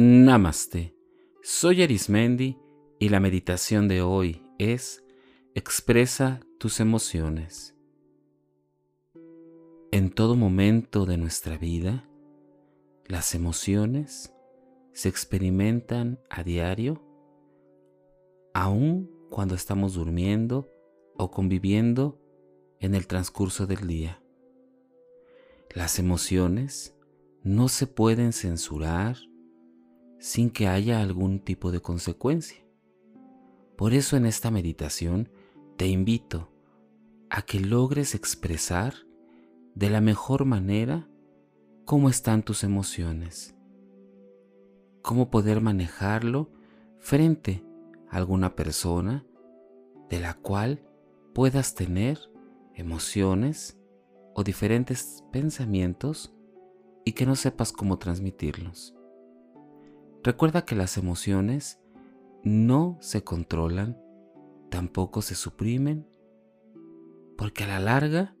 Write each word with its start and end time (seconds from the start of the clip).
Namaste. 0.00 0.94
Soy 1.42 1.82
Arismendi 1.82 2.56
y 3.00 3.08
la 3.08 3.18
meditación 3.18 3.88
de 3.88 4.00
hoy 4.00 4.46
es 4.56 5.04
Expresa 5.56 6.38
tus 6.60 6.78
emociones. 6.78 7.74
En 9.90 10.10
todo 10.10 10.36
momento 10.36 11.04
de 11.04 11.16
nuestra 11.16 11.58
vida, 11.58 12.08
las 13.06 13.34
emociones 13.34 14.32
se 14.92 15.08
experimentan 15.08 16.20
a 16.30 16.44
diario, 16.44 17.02
aun 18.54 19.10
cuando 19.30 19.56
estamos 19.56 19.94
durmiendo 19.94 20.70
o 21.16 21.32
conviviendo 21.32 22.20
en 22.78 22.94
el 22.94 23.08
transcurso 23.08 23.66
del 23.66 23.88
día. 23.88 24.22
Las 25.74 25.98
emociones 25.98 26.96
no 27.42 27.66
se 27.66 27.88
pueden 27.88 28.32
censurar 28.32 29.16
sin 30.18 30.50
que 30.50 30.68
haya 30.68 31.00
algún 31.00 31.40
tipo 31.40 31.70
de 31.70 31.80
consecuencia. 31.80 32.64
Por 33.76 33.94
eso 33.94 34.16
en 34.16 34.26
esta 34.26 34.50
meditación 34.50 35.30
te 35.76 35.86
invito 35.86 36.50
a 37.30 37.42
que 37.42 37.60
logres 37.60 38.14
expresar 38.14 38.94
de 39.74 39.90
la 39.90 40.00
mejor 40.00 40.44
manera 40.44 41.08
cómo 41.84 42.08
están 42.08 42.42
tus 42.42 42.64
emociones, 42.64 43.54
cómo 45.02 45.30
poder 45.30 45.60
manejarlo 45.60 46.50
frente 46.98 47.64
a 48.10 48.16
alguna 48.16 48.56
persona 48.56 49.24
de 50.10 50.20
la 50.20 50.34
cual 50.34 50.82
puedas 51.32 51.74
tener 51.74 52.18
emociones 52.74 53.78
o 54.34 54.42
diferentes 54.42 55.22
pensamientos 55.30 56.34
y 57.04 57.12
que 57.12 57.26
no 57.26 57.36
sepas 57.36 57.72
cómo 57.72 57.98
transmitirlos. 57.98 58.97
Recuerda 60.22 60.64
que 60.64 60.74
las 60.74 60.96
emociones 60.96 61.80
no 62.42 62.98
se 63.00 63.22
controlan, 63.22 64.00
tampoco 64.70 65.22
se 65.22 65.34
suprimen, 65.34 66.06
porque 67.36 67.64
a 67.64 67.68
la 67.68 67.80
larga 67.80 68.36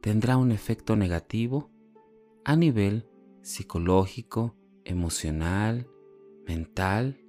tendrá 0.00 0.36
un 0.36 0.52
efecto 0.52 0.96
negativo 0.96 1.70
a 2.44 2.56
nivel 2.56 3.08
psicológico, 3.42 4.56
emocional, 4.84 5.88
mental, 6.46 7.20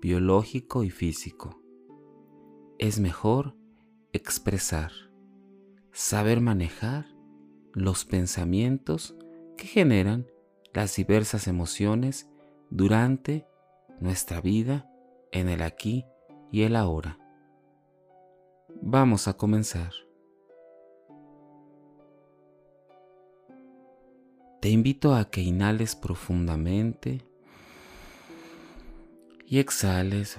biológico 0.00 0.84
y 0.84 0.90
físico. 0.90 1.60
Es 2.78 3.00
mejor 3.00 3.56
expresar, 4.12 4.92
saber 5.92 6.40
manejar 6.40 7.06
los 7.72 8.04
pensamientos 8.04 9.16
que 9.56 9.66
generan 9.66 10.26
las 10.74 10.96
diversas 10.96 11.48
emociones 11.48 12.28
durante 12.72 13.46
nuestra 14.00 14.40
vida 14.40 14.90
en 15.30 15.50
el 15.50 15.60
aquí 15.60 16.06
y 16.50 16.62
el 16.62 16.74
ahora. 16.74 17.18
Vamos 18.80 19.28
a 19.28 19.34
comenzar. 19.34 19.92
Te 24.60 24.70
invito 24.70 25.14
a 25.14 25.28
que 25.28 25.42
inhales 25.42 25.94
profundamente 25.94 27.20
y 29.46 29.58
exhales. 29.58 30.38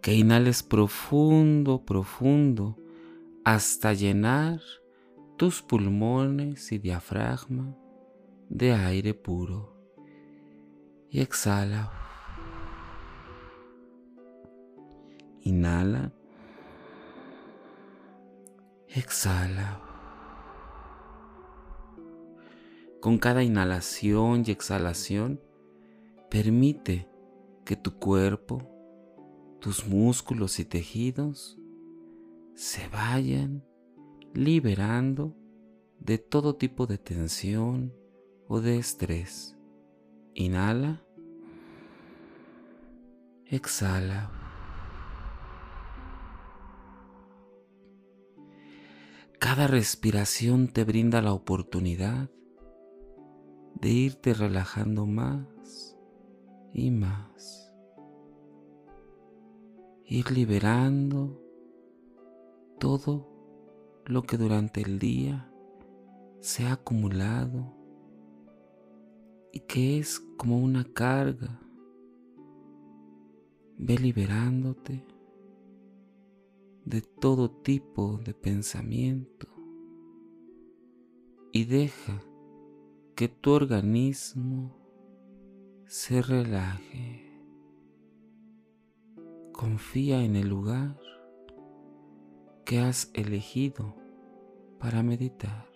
Que 0.00 0.14
inhales 0.14 0.62
profundo, 0.62 1.84
profundo, 1.84 2.78
hasta 3.44 3.92
llenar 3.92 4.60
tus 5.40 5.62
pulmones 5.62 6.70
y 6.70 6.76
diafragma 6.76 7.74
de 8.50 8.74
aire 8.74 9.14
puro. 9.14 9.74
Y 11.08 11.20
exhala. 11.20 11.90
Inhala. 15.40 16.12
Exhala. 18.86 19.80
Con 23.00 23.16
cada 23.16 23.42
inhalación 23.42 24.44
y 24.46 24.50
exhalación, 24.50 25.40
permite 26.28 27.08
que 27.64 27.76
tu 27.76 27.98
cuerpo, 27.98 28.60
tus 29.58 29.86
músculos 29.86 30.60
y 30.60 30.66
tejidos 30.66 31.58
se 32.54 32.88
vayan 32.88 33.69
liberando 34.34 35.36
de 35.98 36.18
todo 36.18 36.56
tipo 36.56 36.86
de 36.86 36.98
tensión 36.98 37.92
o 38.48 38.60
de 38.60 38.78
estrés. 38.78 39.56
Inhala. 40.34 41.04
Exhala. 43.46 44.30
Cada 49.38 49.66
respiración 49.66 50.68
te 50.68 50.84
brinda 50.84 51.22
la 51.22 51.32
oportunidad 51.32 52.30
de 53.74 53.88
irte 53.88 54.34
relajando 54.34 55.06
más 55.06 55.96
y 56.72 56.90
más. 56.90 57.74
Ir 60.04 60.30
liberando 60.30 61.40
todo 62.78 63.29
lo 64.10 64.22
que 64.22 64.36
durante 64.36 64.80
el 64.82 64.98
día 64.98 65.48
se 66.40 66.66
ha 66.66 66.72
acumulado 66.72 67.72
y 69.52 69.60
que 69.60 69.98
es 69.98 70.18
como 70.36 70.58
una 70.58 70.84
carga. 70.84 71.60
Ve 73.78 73.96
liberándote 73.98 75.04
de 76.84 77.00
todo 77.02 77.50
tipo 77.50 78.18
de 78.24 78.34
pensamiento 78.34 79.46
y 81.52 81.64
deja 81.64 82.20
que 83.14 83.28
tu 83.28 83.52
organismo 83.52 84.76
se 85.86 86.20
relaje. 86.20 87.26
Confía 89.52 90.24
en 90.24 90.36
el 90.36 90.48
lugar 90.48 90.98
que 92.64 92.80
has 92.80 93.10
elegido 93.14 93.99
para 94.80 95.02
meditar. 95.02 95.70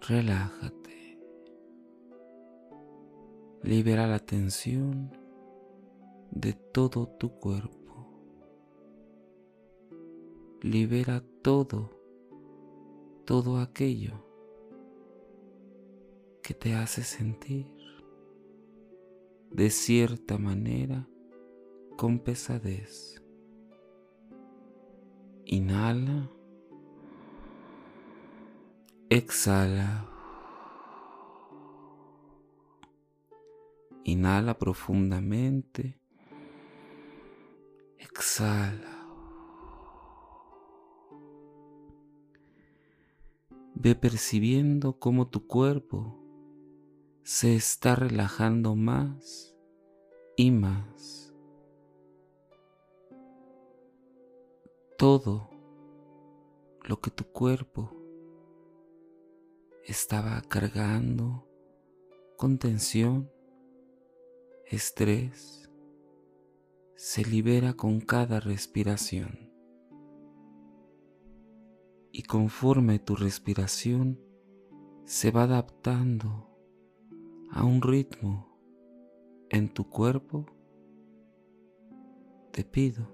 Relájate. 0.00 1.18
Libera 3.62 4.06
la 4.08 4.18
tensión 4.18 5.16
de 6.32 6.52
todo 6.52 7.06
tu 7.06 7.38
cuerpo. 7.38 8.10
Libera 10.60 11.24
todo, 11.40 11.90
todo 13.24 13.58
aquello 13.58 14.26
que 16.42 16.52
te 16.52 16.74
hace 16.74 17.02
sentir 17.02 17.66
de 19.50 19.70
cierta 19.70 20.36
manera 20.36 21.08
con 21.96 22.18
pesadez. 22.18 23.23
Inhala. 25.46 26.30
Exhala. 29.10 30.08
Inhala 34.04 34.58
profundamente. 34.58 35.98
Exhala. 37.98 39.06
Ve 43.74 43.94
percibiendo 43.94 44.98
cómo 44.98 45.28
tu 45.28 45.46
cuerpo 45.46 46.18
se 47.22 47.56
está 47.56 47.96
relajando 47.96 48.76
más 48.76 49.54
y 50.36 50.50
más. 50.50 51.23
Todo 54.96 55.50
lo 56.84 57.00
que 57.00 57.10
tu 57.10 57.24
cuerpo 57.24 57.90
estaba 59.84 60.40
cargando 60.42 61.48
con 62.36 62.58
tensión, 62.58 63.30
estrés, 64.66 65.68
se 66.94 67.24
libera 67.24 67.74
con 67.74 68.00
cada 68.00 68.38
respiración. 68.38 69.50
Y 72.12 72.22
conforme 72.22 73.00
tu 73.00 73.16
respiración 73.16 74.20
se 75.04 75.32
va 75.32 75.42
adaptando 75.42 76.48
a 77.50 77.64
un 77.64 77.82
ritmo 77.82 78.56
en 79.50 79.72
tu 79.72 79.88
cuerpo, 79.90 80.46
te 82.52 82.64
pido 82.64 83.13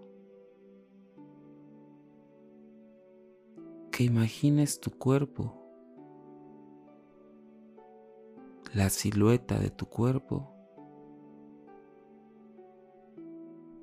imagines 3.98 4.80
tu 4.80 4.90
cuerpo 4.90 5.54
la 8.72 8.88
silueta 8.88 9.58
de 9.58 9.70
tu 9.70 9.86
cuerpo 9.86 10.48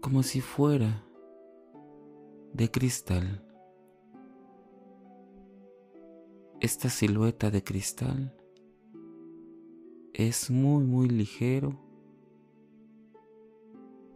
como 0.02 0.24
si 0.24 0.40
fuera 0.40 1.04
de 2.54 2.72
cristal. 2.72 3.44
Esta 6.62 6.90
silueta 6.90 7.52
de 7.52 7.64
cristal 7.64 8.34
es 10.14 10.50
muy 10.50 10.84
muy 10.86 11.10
ligero, 11.10 11.78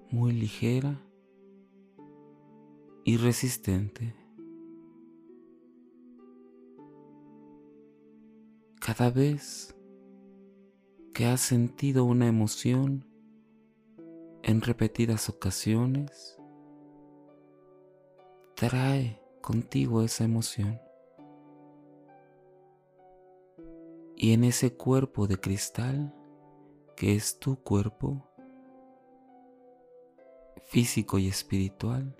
muy 0.09 0.31
ligera 0.31 0.99
y 3.03 3.17
resistente. 3.17 4.20
Cada 8.83 9.11
vez 9.11 9.75
que 11.13 11.27
has 11.27 11.39
sentido 11.39 12.03
una 12.03 12.25
emoción 12.25 13.05
en 14.41 14.61
repetidas 14.61 15.29
ocasiones, 15.29 16.35
trae 18.55 19.21
contigo 19.39 20.01
esa 20.01 20.23
emoción. 20.23 20.81
Y 24.15 24.33
en 24.33 24.45
ese 24.45 24.75
cuerpo 24.75 25.27
de 25.27 25.37
cristal, 25.37 26.15
que 26.95 27.13
es 27.13 27.37
tu 27.37 27.61
cuerpo, 27.61 28.31
físico 30.69 31.19
y 31.19 31.27
espiritual, 31.27 32.15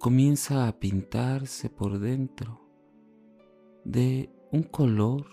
comienza 0.00 0.66
a 0.66 0.80
pintarse 0.80 1.70
por 1.70 2.00
dentro 2.00 2.60
de 3.84 4.41
un 4.52 4.64
color 4.64 5.24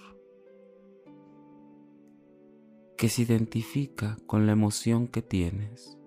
que 2.97 3.09
se 3.09 3.23
identifica 3.23 4.17
con 4.25 4.45
la 4.45 4.53
emoción 4.53 5.09
que 5.09 5.21
tienes. 5.21 5.97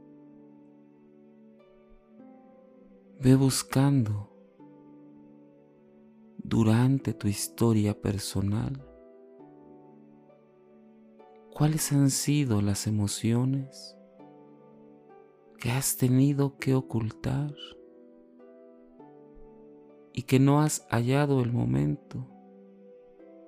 Ve 3.20 3.34
buscando 3.34 4.30
durante 6.38 7.12
tu 7.12 7.28
historia 7.28 8.00
personal 8.00 8.82
cuáles 11.54 11.92
han 11.92 12.08
sido 12.08 12.62
las 12.62 12.86
emociones 12.86 13.94
que 15.58 15.70
has 15.70 15.98
tenido 15.98 16.56
que 16.56 16.74
ocultar 16.74 17.54
y 20.14 20.22
que 20.22 20.40
no 20.40 20.62
has 20.62 20.86
hallado 20.88 21.42
el 21.42 21.52
momento 21.52 22.26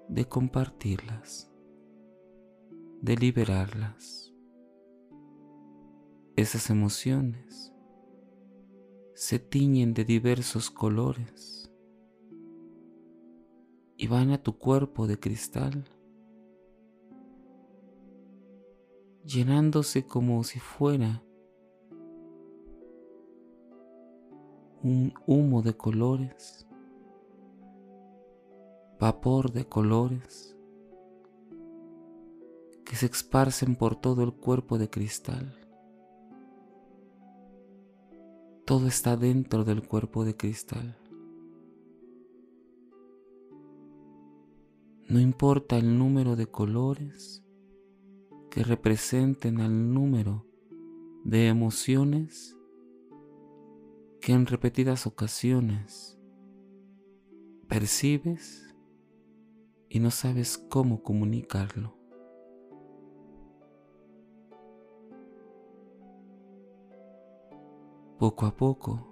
de 0.09 0.29
compartirlas, 0.29 1.51
de 3.01 3.17
liberarlas. 3.17 4.33
Esas 6.37 6.69
emociones 6.71 7.73
se 9.15 9.39
tiñen 9.39 9.95
de 9.95 10.05
diversos 10.05 10.71
colores 10.71 11.73
y 13.97 14.09
van 14.09 14.31
a 14.33 14.43
tu 14.43 14.59
cuerpo 14.59 15.07
de 15.07 15.19
cristal, 15.19 15.89
llenándose 19.25 20.07
como 20.07 20.43
si 20.45 20.59
fuera 20.59 21.23
un 24.83 25.15
humo 25.27 25.63
de 25.63 25.75
colores 25.75 26.67
vapor 29.05 29.53
de 29.53 29.67
colores 29.67 30.57
que 32.87 32.97
se 32.97 33.05
esparcen 33.05 33.77
por 33.77 33.97
todo 33.97 34.23
el 34.23 34.33
cuerpo 34.33 34.79
de 34.79 34.89
cristal. 34.89 35.55
Todo 38.65 38.87
está 38.87 39.19
dentro 39.19 39.63
del 39.63 39.87
cuerpo 39.87 40.25
de 40.25 40.35
cristal. 40.39 40.97
No 45.11 45.21
importa 45.21 45.77
el 45.77 45.99
número 45.99 46.35
de 46.35 46.47
colores 46.47 47.45
que 48.51 48.65
representen 48.65 49.61
al 49.61 49.93
número 49.93 50.47
de 51.25 51.49
emociones 51.49 52.57
que 54.23 54.33
en 54.33 54.47
repetidas 54.47 55.07
ocasiones 55.07 56.19
percibes 57.69 58.74
y 59.95 60.01
no 60.01 60.11
sabes 60.11 60.59
cómo 60.59 61.05
comunicarlo. 61.05 61.97
Poco 68.19 68.47
a 68.47 68.57
poco, 68.57 69.07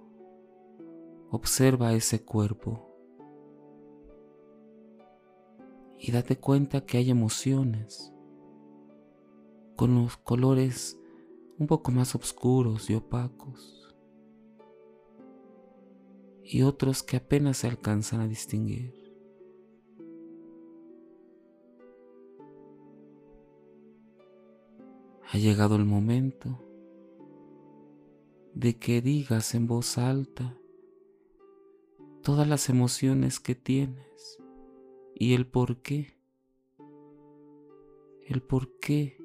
observa 1.31 1.93
ese 1.93 2.25
cuerpo 2.25 2.91
y 6.01 6.11
date 6.11 6.41
cuenta 6.41 6.85
que 6.85 6.99
hay 6.99 7.11
emociones 7.11 8.13
con 9.77 9.95
los 9.95 10.17
colores 10.17 10.99
un 11.61 11.69
poco 11.69 11.93
más 11.93 12.17
oscuros 12.17 12.91
y 12.91 12.97
opacos 12.97 13.95
y 16.43 16.63
otros 16.63 17.05
que 17.05 17.19
apenas 17.19 17.59
se 17.59 17.69
alcanzan 17.69 18.21
a 18.21 18.27
distinguir. 18.27 19.02
Ha 25.33 25.39
llegado 25.39 25.77
el 25.77 25.87
momento 25.87 26.63
de 28.53 28.79
que 28.79 29.01
digas 29.01 29.55
en 29.55 29.67
voz 29.67 29.97
alta 29.97 30.59
todas 32.23 32.47
las 32.47 32.69
emociones 32.69 33.41
que 33.41 33.55
tienes 33.55 34.39
y 35.15 35.33
el 35.33 35.47
por 35.47 35.81
qué. 35.81 36.19
El 38.27 38.43
por 38.43 38.79
qué 38.79 39.17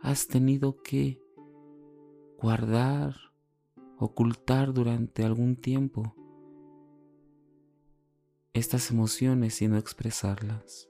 has 0.00 0.28
tenido 0.28 0.80
que 0.80 1.20
guardar, 2.38 3.16
ocultar 3.98 4.72
durante 4.72 5.24
algún 5.24 5.56
tiempo 5.56 6.14
estas 8.52 8.92
emociones 8.92 9.60
y 9.60 9.66
no 9.66 9.76
expresarlas. 9.76 10.89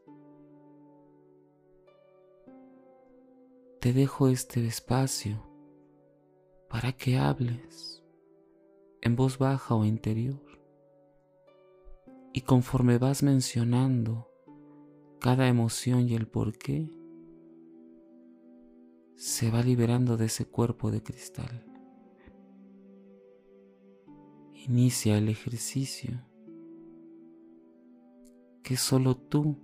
Te 3.81 3.95
dejo 3.95 4.29
este 4.29 4.67
espacio 4.67 5.43
para 6.69 6.93
que 6.93 7.17
hables 7.17 8.05
en 9.01 9.17
voz 9.17 9.39
baja 9.39 9.75
o 9.75 9.87
interior. 9.87 10.45
Y 12.35 12.43
conforme 12.43 12.99
vas 12.99 13.23
mencionando 13.23 14.29
cada 15.19 15.49
emoción 15.49 16.07
y 16.11 16.15
el 16.15 16.29
por 16.29 16.59
qué, 16.59 16.95
se 19.17 19.51
va 19.51 19.63
liberando 19.63 20.19
de 20.19 20.27
ese 20.27 20.45
cuerpo 20.45 20.91
de 20.91 21.03
cristal. 21.03 21.65
Inicia 24.53 25.17
el 25.17 25.31
ejercicio 25.31 26.23
que 28.63 28.77
solo 28.77 29.17
tú 29.17 29.57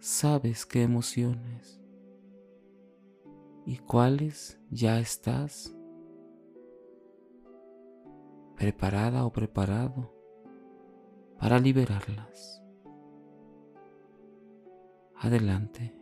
sabes 0.00 0.66
qué 0.66 0.82
emociones 0.82 1.77
y 3.68 3.76
cuáles 3.76 4.58
ya 4.70 4.98
estás 4.98 5.76
preparada 8.56 9.26
o 9.26 9.30
preparado 9.30 10.10
para 11.38 11.58
liberarlas. 11.58 12.64
Adelante. 15.16 15.94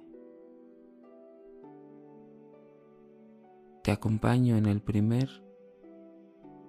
Te 3.83 3.91
acompaño 3.91 4.57
en 4.57 4.67
el 4.67 4.81
primer 4.81 5.29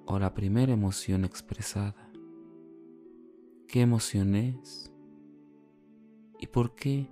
o 0.08 0.18
la 0.18 0.34
primera 0.34 0.74
emoción 0.74 1.26
expresada. 1.26 2.12
¿Qué 3.68 3.82
emoción 3.82 4.34
es? 4.34 4.92
¿Y 6.40 6.48
por 6.48 6.74
qué 6.74 7.08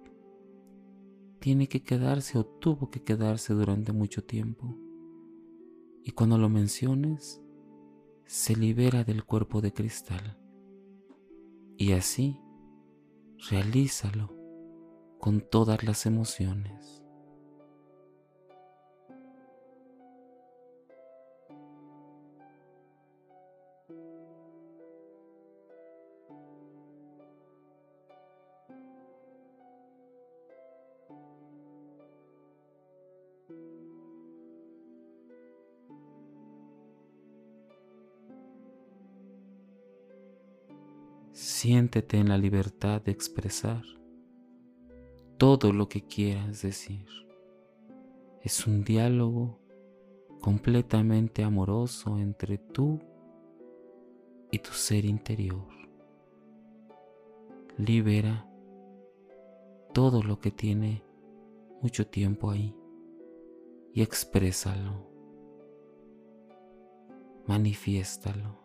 tiene 1.46 1.68
que 1.68 1.84
quedarse 1.84 2.40
o 2.40 2.44
tuvo 2.44 2.90
que 2.90 3.04
quedarse 3.04 3.54
durante 3.54 3.92
mucho 3.92 4.24
tiempo. 4.24 4.76
Y 6.04 6.10
cuando 6.10 6.40
lo 6.40 6.50
menciones, 6.50 7.40
se 8.26 8.56
libera 8.56 9.04
del 9.04 9.24
cuerpo 9.26 9.62
de 9.62 9.72
cristal. 9.72 10.40
Y 11.78 11.92
así, 11.92 12.42
realízalo 13.48 14.36
con 15.20 15.40
todas 15.40 15.84
las 15.84 16.08
emociones. 16.08 17.05
Siéntete 41.36 42.16
en 42.18 42.30
la 42.30 42.38
libertad 42.38 43.02
de 43.02 43.12
expresar 43.12 43.84
todo 45.38 45.74
lo 45.74 45.90
que 45.90 46.02
quieras 46.08 46.62
decir. 46.62 47.06
Es 48.42 48.66
un 48.66 48.86
diálogo 48.86 49.60
completamente 50.40 51.44
amoroso 51.44 52.18
entre 52.20 52.58
tú 52.58 53.02
y 54.50 54.60
tu 54.60 54.72
ser 54.72 55.04
interior. 55.04 55.68
Libera 57.78 58.50
todo 59.94 60.24
lo 60.24 60.40
que 60.40 60.52
tiene 60.52 61.04
mucho 61.82 62.08
tiempo 62.08 62.50
ahí 62.50 62.74
y 63.92 64.02
exprésalo, 64.02 65.06
manifiéstalo, 67.46 68.65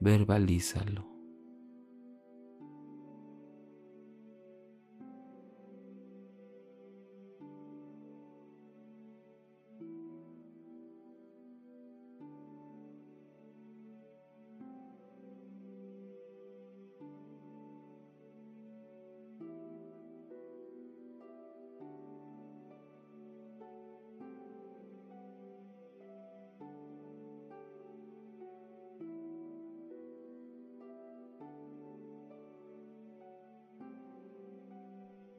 verbalízalo. 0.00 1.15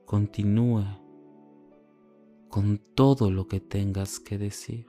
Continúa 0.07 1.01
con 2.47 2.77
todo 2.95 3.29
lo 3.29 3.49
que 3.49 3.59
tengas 3.59 4.21
que 4.21 4.37
decir. 4.37 4.85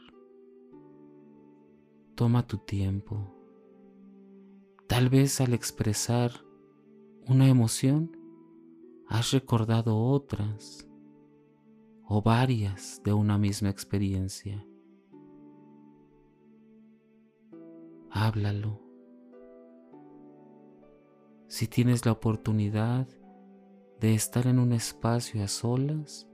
Toma 2.14 2.46
tu 2.46 2.58
tiempo. 2.58 3.34
Tal 4.86 5.08
vez 5.08 5.40
al 5.40 5.54
expresar 5.54 6.30
una 7.26 7.48
emoción 7.48 8.16
has 9.08 9.32
recordado 9.32 9.98
otras 9.98 10.88
o 12.04 12.22
varias 12.22 13.02
de 13.02 13.12
una 13.12 13.38
misma 13.38 13.70
experiencia. 13.70 14.64
Háblalo. 18.12 18.80
Si 21.48 21.66
tienes 21.66 22.06
la 22.06 22.12
oportunidad, 22.12 23.08
de 24.00 24.14
estar 24.14 24.46
en 24.46 24.60
un 24.60 24.72
espacio 24.72 25.42
a 25.42 25.48
solas, 25.48 26.28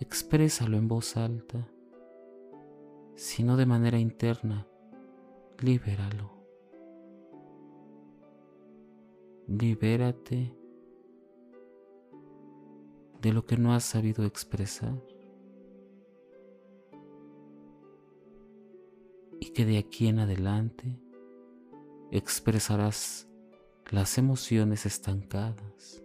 exprésalo 0.00 0.76
en 0.76 0.88
voz 0.88 1.16
alta, 1.16 1.68
sino 3.14 3.56
de 3.56 3.66
manera 3.66 3.98
interna, 3.98 4.66
libéralo. 5.60 6.36
Libérate 9.46 10.54
de 13.22 13.32
lo 13.32 13.46
que 13.46 13.56
no 13.56 13.72
has 13.72 13.84
sabido 13.84 14.24
expresar 14.24 15.02
y 19.40 19.50
que 19.50 19.64
de 19.64 19.78
aquí 19.78 20.08
en 20.08 20.18
adelante 20.18 21.00
expresarás 22.10 23.28
las 23.90 24.18
emociones 24.18 24.84
estancadas 24.84 26.04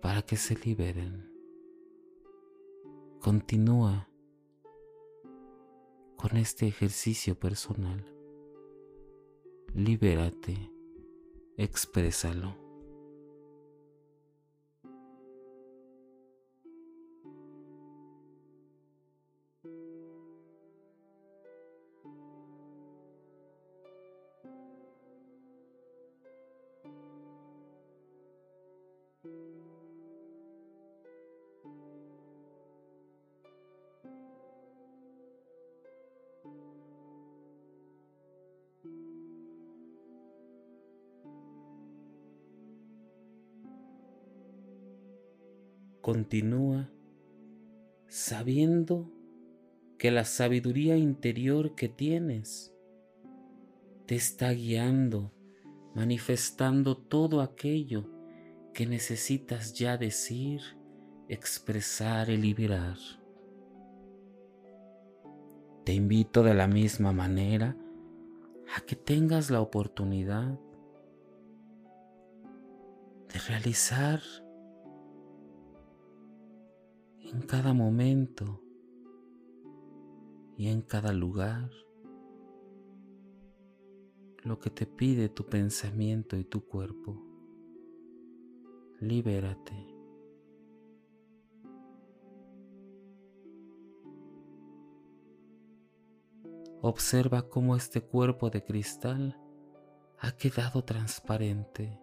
para 0.00 0.22
que 0.22 0.36
se 0.36 0.56
liberen. 0.56 1.30
Continúa 3.20 4.08
con 6.16 6.36
este 6.36 6.66
ejercicio 6.66 7.38
personal. 7.38 8.04
Libérate, 9.74 10.70
exprésalo. 11.56 12.59
Continúa 46.00 46.90
sabiendo 48.06 49.12
que 49.98 50.10
la 50.10 50.24
sabiduría 50.24 50.96
interior 50.96 51.74
que 51.74 51.88
tienes 51.88 52.74
te 54.06 54.16
está 54.16 54.50
guiando, 54.50 55.30
manifestando 55.94 56.96
todo 56.96 57.42
aquello 57.42 58.10
que 58.72 58.86
necesitas 58.86 59.74
ya 59.74 59.96
decir, 59.98 60.62
expresar 61.28 62.30
y 62.30 62.36
liberar. 62.36 62.96
Te 65.84 65.92
invito 65.92 66.42
de 66.42 66.54
la 66.54 66.66
misma 66.66 67.12
manera 67.12 67.76
a 68.74 68.80
que 68.80 68.96
tengas 68.96 69.50
la 69.50 69.60
oportunidad 69.60 70.58
de 73.28 73.38
realizar 73.48 74.20
en 77.32 77.42
cada 77.42 77.72
momento 77.72 78.60
y 80.56 80.68
en 80.68 80.82
cada 80.82 81.12
lugar 81.12 81.70
lo 84.42 84.58
que 84.58 84.70
te 84.70 84.86
pide 84.86 85.28
tu 85.28 85.46
pensamiento 85.46 86.36
y 86.36 86.44
tu 86.44 86.66
cuerpo. 86.66 87.22
Libérate. 89.00 89.86
Observa 96.82 97.48
cómo 97.48 97.76
este 97.76 98.00
cuerpo 98.00 98.50
de 98.50 98.64
cristal 98.64 99.38
ha 100.18 100.32
quedado 100.32 100.82
transparente 100.82 102.00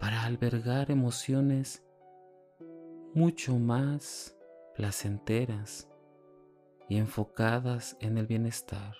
para 0.00 0.24
albergar 0.24 0.90
emociones 0.90 1.86
mucho 3.16 3.58
más 3.58 4.36
placenteras 4.74 5.88
y 6.86 6.98
enfocadas 6.98 7.96
en 8.00 8.18
el 8.18 8.26
bienestar. 8.26 8.94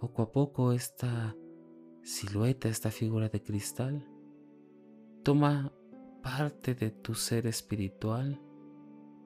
Poco 0.00 0.22
a 0.22 0.32
poco 0.32 0.72
esta 0.72 1.36
silueta, 2.02 2.70
esta 2.70 2.90
figura 2.90 3.28
de 3.28 3.42
cristal, 3.42 4.08
toma 5.22 5.70
parte 6.22 6.74
de 6.74 6.90
tu 6.90 7.14
ser 7.14 7.46
espiritual 7.46 8.40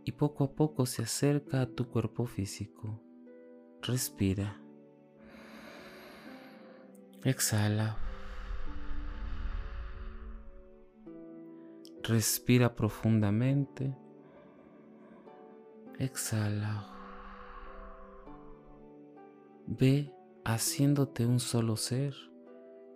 y 0.04 0.10
poco 0.10 0.42
a 0.42 0.52
poco 0.52 0.84
se 0.84 1.02
acerca 1.02 1.60
a 1.60 1.66
tu 1.66 1.88
cuerpo 1.88 2.26
físico. 2.26 3.00
Respira. 3.80 4.60
Exhala. 7.22 8.01
Respira 12.02 12.74
profundamente. 12.74 13.96
Exhala. 16.00 16.88
Ve 19.68 20.12
haciéndote 20.44 21.26
un 21.26 21.38
solo 21.38 21.76
ser 21.76 22.14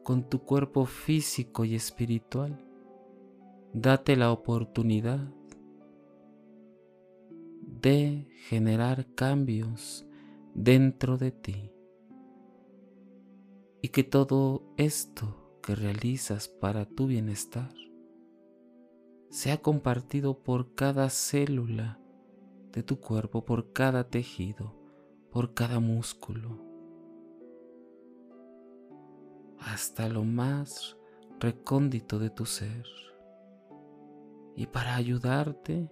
con 0.02 0.28
tu 0.28 0.40
cuerpo 0.40 0.86
físico 0.86 1.64
y 1.64 1.76
espiritual. 1.76 2.58
Date 3.72 4.16
la 4.16 4.32
oportunidad 4.32 5.32
de 7.62 8.26
generar 8.48 9.06
cambios 9.14 10.04
dentro 10.54 11.16
de 11.16 11.30
ti 11.30 11.70
y 13.82 13.88
que 13.90 14.02
todo 14.02 14.74
esto 14.76 15.58
que 15.62 15.76
realizas 15.76 16.48
para 16.48 16.86
tu 16.86 17.06
bienestar 17.06 17.72
sea 19.36 19.58
compartido 19.60 20.38
por 20.38 20.74
cada 20.74 21.10
célula 21.10 22.00
de 22.72 22.82
tu 22.82 23.00
cuerpo, 23.00 23.44
por 23.44 23.74
cada 23.74 24.08
tejido, 24.08 24.72
por 25.30 25.52
cada 25.52 25.78
músculo. 25.78 26.64
hasta 29.58 30.08
lo 30.08 30.24
más 30.24 30.96
recóndito 31.38 32.18
de 32.18 32.30
tu 32.30 32.46
ser. 32.46 32.86
Y 34.54 34.68
para 34.68 34.96
ayudarte, 34.96 35.90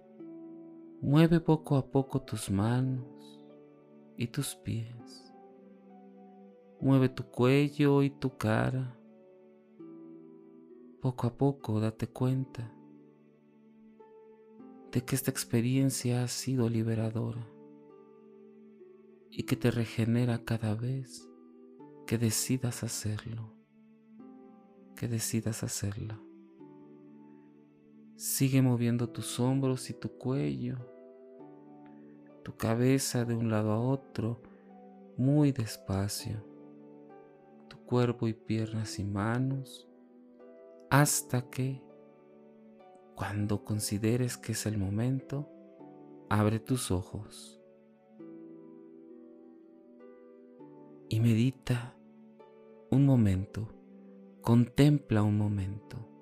mueve 0.99 1.39
poco 1.39 1.75
a 1.75 1.85
poco 1.85 2.23
tus 2.23 2.49
manos 2.49 3.43
y 4.17 4.25
tus 4.25 4.55
pies. 4.55 5.31
Mueve 6.81 7.09
tu 7.09 7.25
cuello 7.25 8.01
y 8.01 8.09
tu 8.09 8.37
cara. 8.37 8.97
Poco 10.99 11.27
a 11.27 11.37
poco 11.37 11.79
date 11.79 12.07
cuenta 12.07 12.74
de 14.95 15.03
que 15.03 15.13
esta 15.13 15.29
experiencia 15.29 16.23
ha 16.23 16.27
sido 16.29 16.69
liberadora 16.69 17.45
y 19.29 19.43
que 19.43 19.57
te 19.57 19.69
regenera 19.69 20.45
cada 20.45 20.73
vez 20.73 21.29
que 22.07 22.17
decidas 22.17 22.81
hacerlo, 22.81 23.51
que 24.95 25.09
decidas 25.09 25.63
hacerlo. 25.63 26.23
Sigue 28.15 28.61
moviendo 28.61 29.09
tus 29.09 29.37
hombros 29.41 29.89
y 29.89 29.93
tu 29.95 30.17
cuello, 30.17 30.77
tu 32.43 32.55
cabeza 32.55 33.25
de 33.25 33.35
un 33.35 33.49
lado 33.49 33.73
a 33.73 33.81
otro, 33.81 34.41
muy 35.17 35.51
despacio, 35.51 36.41
tu 37.67 37.75
cuerpo 37.79 38.29
y 38.29 38.33
piernas 38.33 38.97
y 38.97 39.03
manos, 39.03 39.89
hasta 40.89 41.49
que, 41.49 41.84
cuando 43.15 43.63
consideres 43.63 44.37
que 44.37 44.51
es 44.51 44.65
el 44.65 44.77
momento, 44.77 45.49
abre 46.29 46.59
tus 46.59 46.91
ojos 46.91 47.61
y 51.09 51.19
medita 51.19 51.95
un 52.91 53.05
momento, 53.05 53.67
contempla 54.41 55.23
un 55.23 55.37
momento 55.37 56.15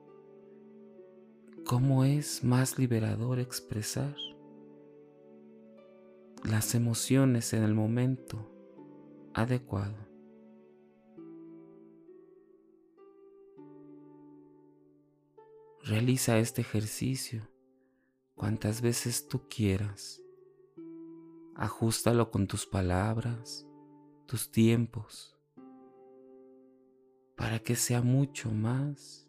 cómo 1.66 2.04
es 2.04 2.44
más 2.44 2.78
liberador 2.78 3.40
expresar 3.40 4.16
las 6.44 6.76
emociones 6.76 7.54
en 7.54 7.64
el 7.64 7.74
momento 7.74 8.50
adecuado. 9.34 10.13
Realiza 15.86 16.38
este 16.38 16.62
ejercicio 16.62 17.46
cuantas 18.36 18.82
veces 18.82 19.28
tú 19.28 19.50
quieras. 19.50 20.24
Ajústalo 21.56 22.32
con 22.32 22.48
tus 22.48 22.66
palabras, 22.66 23.68
tus 24.26 24.50
tiempos, 24.50 25.38
para 27.36 27.60
que 27.60 27.76
sea 27.76 28.02
mucho 28.02 28.50
más 28.50 29.28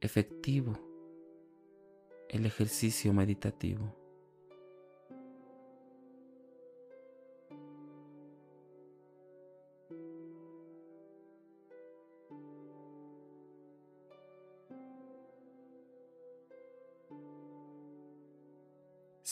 efectivo 0.00 0.78
el 2.30 2.46
ejercicio 2.46 3.12
meditativo. 3.12 4.05